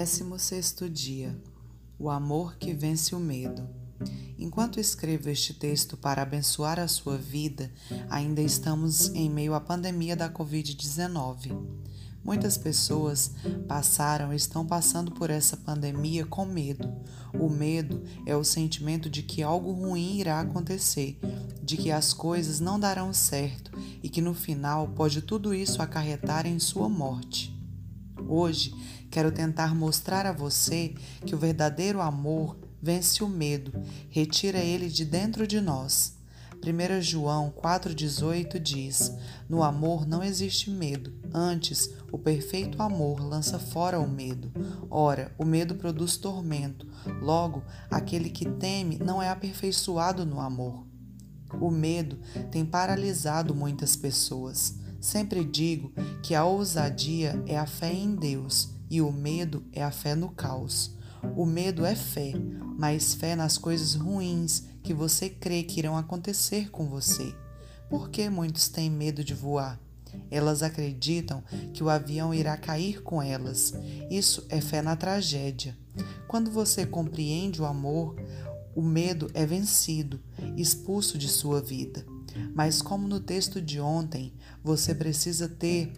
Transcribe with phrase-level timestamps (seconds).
[0.00, 1.38] 16 dia
[1.98, 3.68] O amor que vence o medo.
[4.38, 7.70] Enquanto escrevo este texto para abençoar a sua vida,
[8.08, 11.54] ainda estamos em meio à pandemia da Covid-19.
[12.24, 13.32] Muitas pessoas
[13.68, 16.90] passaram e estão passando por essa pandemia com medo.
[17.34, 21.18] O medo é o sentimento de que algo ruim irá acontecer,
[21.62, 23.70] de que as coisas não darão certo
[24.02, 27.49] e que no final pode tudo isso acarretar em sua morte.
[28.32, 28.72] Hoje
[29.10, 30.94] quero tentar mostrar a você
[31.26, 33.72] que o verdadeiro amor vence o medo,
[34.08, 36.14] retira ele de dentro de nós.
[36.62, 39.12] 1 João 4,18 diz:
[39.48, 44.52] No amor não existe medo, antes, o perfeito amor lança fora o medo.
[44.88, 46.86] Ora, o medo produz tormento,
[47.20, 50.86] logo, aquele que teme não é aperfeiçoado no amor.
[51.60, 52.16] O medo
[52.52, 54.78] tem paralisado muitas pessoas.
[55.00, 59.90] Sempre digo que a ousadia é a fé em Deus e o medo é a
[59.90, 60.94] fé no caos.
[61.34, 62.34] O medo é fé,
[62.78, 67.34] mas fé nas coisas ruins que você crê que irão acontecer com você.
[67.88, 69.80] Por que muitos têm medo de voar?
[70.30, 71.42] Elas acreditam
[71.72, 73.72] que o avião irá cair com elas.
[74.10, 75.76] Isso é fé na tragédia.
[76.28, 78.16] Quando você compreende o amor,
[78.74, 80.20] o medo é vencido,
[80.56, 82.04] expulso de sua vida.
[82.54, 85.92] Mas, como no texto de ontem, você precisa ter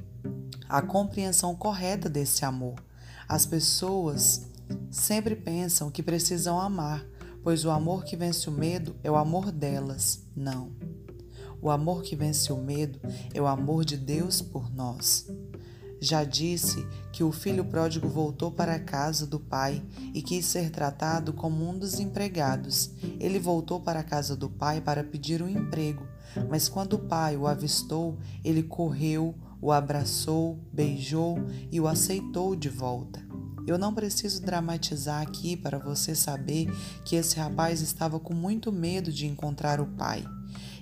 [0.68, 2.82] a compreensão correta desse amor.
[3.28, 4.46] As pessoas
[4.90, 7.04] sempre pensam que precisam amar,
[7.42, 10.24] pois o amor que vence o medo é o amor delas.
[10.34, 10.72] Não.
[11.60, 12.98] O amor que vence o medo
[13.32, 15.28] é o amor de Deus por nós.
[16.00, 19.80] Já disse que o filho pródigo voltou para a casa do pai
[20.12, 22.90] e quis ser tratado como um dos empregados.
[23.20, 26.04] Ele voltou para a casa do pai para pedir um emprego,
[26.48, 31.38] mas quando o pai o avistou, ele correu, o abraçou, beijou
[31.70, 33.22] e o aceitou de volta.
[33.66, 36.68] Eu não preciso dramatizar aqui para você saber
[37.04, 40.24] que esse rapaz estava com muito medo de encontrar o pai.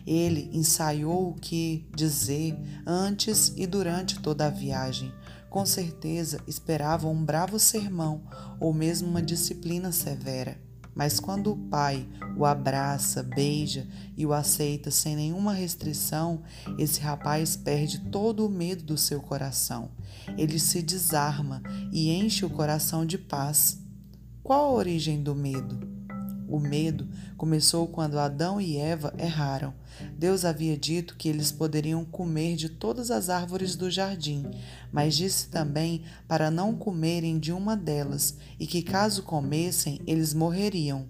[0.06, 5.12] Ele ensaiou o que dizer antes e durante toda a viagem.
[5.50, 8.22] Com certeza esperava um bravo sermão
[8.58, 10.69] ou mesmo uma disciplina severa.
[10.94, 12.06] Mas quando o pai
[12.36, 13.86] o abraça, beija
[14.16, 16.42] e o aceita sem nenhuma restrição,
[16.78, 19.90] esse rapaz perde todo o medo do seu coração.
[20.36, 21.62] Ele se desarma
[21.92, 23.78] e enche o coração de paz.
[24.42, 25.99] Qual a origem do medo?
[26.50, 27.06] O medo
[27.36, 29.72] começou quando Adão e Eva erraram.
[30.18, 34.44] Deus havia dito que eles poderiam comer de todas as árvores do jardim,
[34.90, 41.06] mas disse também para não comerem de uma delas e que, caso comessem, eles morreriam.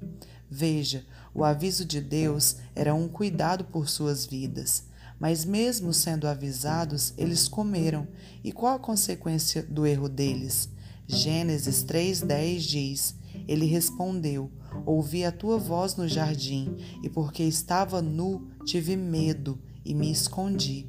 [0.50, 4.84] Veja, o aviso de Deus era um cuidado por suas vidas.
[5.18, 8.06] Mas, mesmo sendo avisados, eles comeram.
[8.44, 10.68] E qual a consequência do erro deles?
[11.06, 13.19] Gênesis 3,10 diz:
[13.50, 14.48] Ele respondeu
[14.86, 20.88] Ouvi a tua voz no jardim, e porque estava nu, tive medo e me escondi.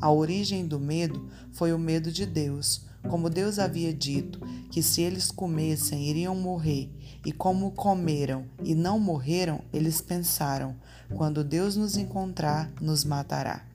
[0.00, 4.40] A origem do medo foi o medo de Deus, como Deus havia dito
[4.72, 6.90] que se eles comessem iriam morrer,
[7.24, 10.74] e como comeram e não morreram, eles pensaram:
[11.14, 13.69] quando Deus nos encontrar, nos matará.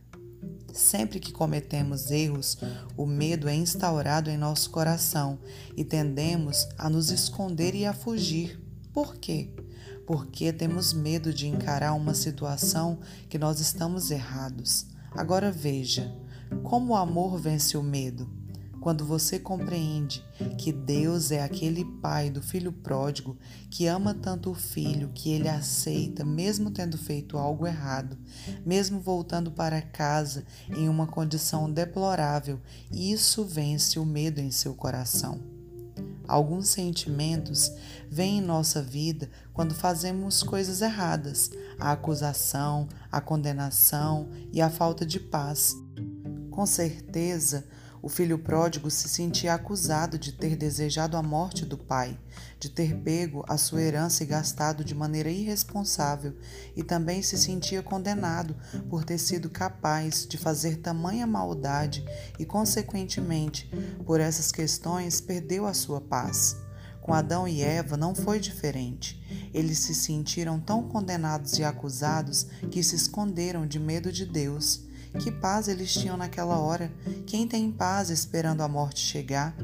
[0.74, 2.58] Sempre que cometemos erros,
[2.98, 5.40] o medo é instaurado em nosso coração
[5.76, 8.60] e tendemos a nos esconder e a fugir.
[8.94, 9.50] Por quê?
[10.06, 14.86] Porque temos medo de encarar uma situação que nós estamos errados.
[15.12, 16.14] Agora veja,
[16.64, 18.30] como o amor vence o medo?
[18.86, 20.24] Quando você compreende
[20.60, 23.36] que Deus é aquele pai do filho pródigo
[23.68, 28.16] que ama tanto o filho que ele aceita, mesmo tendo feito algo errado,
[28.64, 35.42] mesmo voltando para casa em uma condição deplorável, isso vence o medo em seu coração.
[36.28, 37.72] Alguns sentimentos
[38.08, 45.04] vêm em nossa vida quando fazemos coisas erradas: a acusação, a condenação e a falta
[45.04, 45.76] de paz.
[46.52, 47.66] Com certeza,
[48.06, 52.16] o filho pródigo se sentia acusado de ter desejado a morte do pai,
[52.60, 56.38] de ter pego a sua herança e gastado de maneira irresponsável,
[56.76, 58.56] e também se sentia condenado
[58.92, 62.06] por ter sido capaz de fazer tamanha maldade
[62.38, 63.72] e, consequentemente,
[64.06, 66.58] por essas questões, perdeu a sua paz.
[67.02, 69.50] Com Adão e Eva não foi diferente.
[69.52, 74.86] Eles se sentiram tão condenados e acusados que se esconderam de medo de Deus
[75.16, 76.92] que paz eles tinham naquela hora?
[77.26, 79.56] Quem tem paz esperando a morte chegar?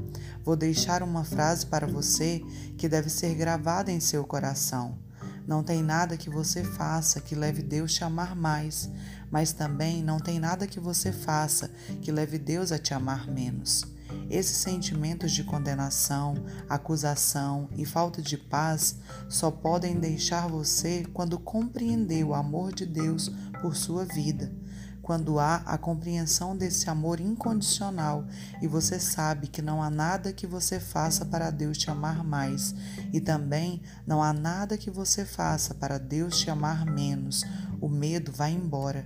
[0.44, 2.44] Vou deixar uma frase para você
[2.78, 4.98] que deve ser gravada em seu coração.
[5.46, 8.90] Não tem nada que você faça que leve Deus te amar mais,
[9.30, 11.70] mas também não tem nada que você faça
[12.02, 13.84] que leve Deus a te amar menos.
[14.30, 16.36] Esses sentimentos de condenação,
[16.70, 18.98] acusação e falta de paz
[19.30, 23.32] só podem deixar você quando compreender o amor de Deus
[23.62, 24.52] por sua vida
[25.12, 28.26] quando há a compreensão desse amor incondicional
[28.62, 32.74] e você sabe que não há nada que você faça para Deus te amar mais
[33.12, 37.44] e também não há nada que você faça para Deus te amar menos,
[37.82, 39.06] o medo vai embora.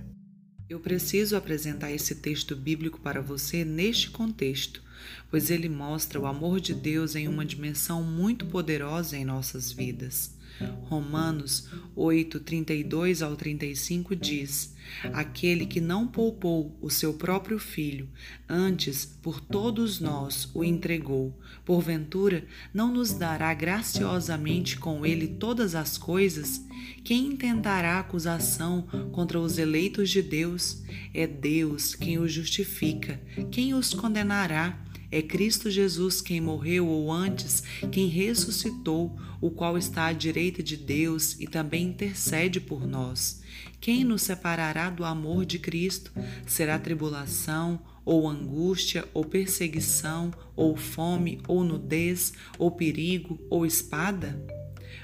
[0.68, 4.80] Eu preciso apresentar esse texto bíblico para você neste contexto,
[5.28, 10.35] pois ele mostra o amor de Deus em uma dimensão muito poderosa em nossas vidas.
[10.84, 14.74] Romanos 8, 32 ao 35 diz:
[15.12, 18.08] Aquele que não poupou o seu próprio filho,
[18.48, 25.98] antes por todos nós o entregou, porventura não nos dará graciosamente com ele todas as
[25.98, 26.64] coisas?
[27.02, 28.82] Quem intentará acusação
[29.12, 30.82] contra os eleitos de Deus?
[31.12, 33.20] É Deus quem os justifica.
[33.50, 34.85] Quem os condenará?
[35.10, 37.62] É Cristo Jesus quem morreu, ou antes,
[37.92, 43.42] quem ressuscitou, o qual está à direita de Deus e também intercede por nós.
[43.80, 46.12] Quem nos separará do amor de Cristo?
[46.46, 54.40] Será tribulação, ou angústia, ou perseguição, ou fome, ou nudez, ou perigo, ou espada?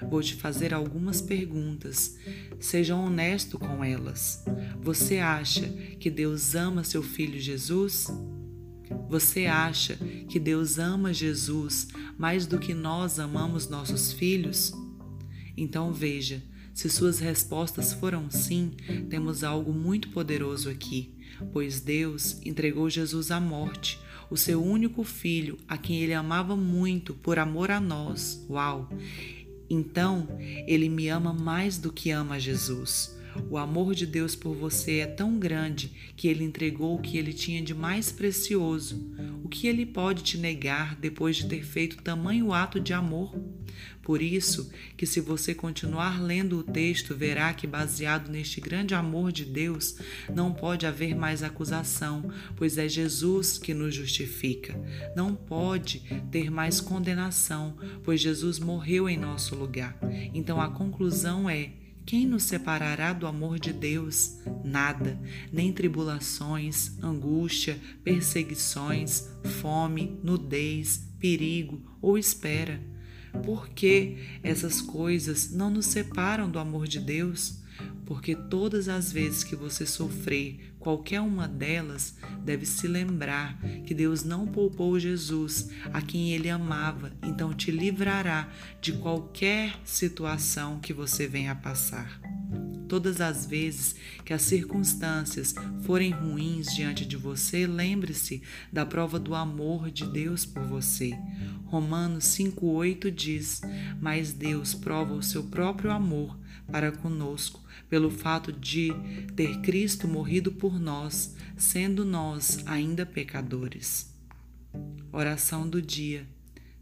[0.09, 2.17] Vou te fazer algumas perguntas.
[2.59, 4.45] Seja honesto com elas.
[4.81, 5.69] Você acha
[6.01, 8.09] que Deus ama seu filho Jesus?
[9.09, 9.97] Você acha
[10.29, 14.73] que Deus ama Jesus mais do que nós amamos nossos filhos?
[15.57, 16.43] Então veja,
[16.73, 18.73] se suas respostas foram sim,
[19.11, 21.15] temos algo muito poderoso aqui,
[21.53, 24.01] pois Deus entregou Jesus à morte,
[24.31, 28.45] o seu único filho, a quem ele amava muito por amor a nós.
[28.49, 28.89] Uau!
[29.69, 30.27] Então,
[30.67, 33.15] ele me ama mais do que ama Jesus.
[33.49, 37.33] O amor de Deus por você é tão grande que ele entregou o que ele
[37.33, 39.13] tinha de mais precioso.
[39.43, 43.35] O que ele pode te negar depois de ter feito tamanho ato de amor?
[44.03, 49.31] Por isso que se você continuar lendo o texto, verá que baseado neste grande amor
[49.31, 49.97] de Deus,
[50.35, 54.75] não pode haver mais acusação, pois é Jesus que nos justifica.
[55.15, 56.01] Não pode
[56.33, 59.97] ter mais condenação, pois Jesus morreu em nosso lugar.
[60.35, 61.71] Então a conclusão é
[62.05, 64.39] quem nos separará do amor de Deus?
[64.65, 65.21] Nada,
[65.53, 69.29] nem tribulações, angústia, perseguições,
[69.61, 72.81] fome, nudez, perigo ou espera.
[73.45, 77.62] Por que essas coisas não nos separam do amor de Deus?
[78.13, 82.15] Porque todas as vezes que você sofrer qualquer uma delas,
[82.45, 88.51] deve se lembrar que Deus não poupou Jesus, a quem ele amava, então te livrará
[88.83, 92.21] de qualquer situação que você venha a passar.
[92.87, 99.35] Todas as vezes que as circunstâncias forem ruins diante de você, lembre-se da prova do
[99.35, 101.19] amor de Deus por você.
[101.65, 103.63] Romanos 5,8 diz:
[103.99, 106.42] Mas Deus prova o seu próprio amor
[106.73, 108.91] para conosco, pelo fato de
[109.37, 114.17] ter Cristo morrido por nós, sendo nós ainda pecadores.
[115.13, 116.27] Oração do dia: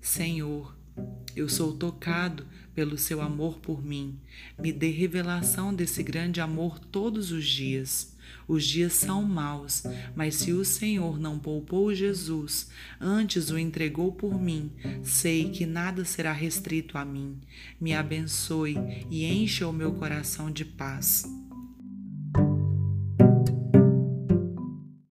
[0.01, 0.77] Senhor,
[1.35, 4.21] eu sou tocado pelo seu amor por mim.
[4.57, 8.17] Me dê revelação desse grande amor todos os dias.
[8.47, 9.82] Os dias são maus,
[10.15, 12.69] mas se o Senhor não poupou Jesus,
[13.00, 14.71] antes o entregou por mim,
[15.02, 17.38] sei que nada será restrito a mim.
[17.81, 18.76] Me abençoe
[19.11, 21.25] e encha o meu coração de paz.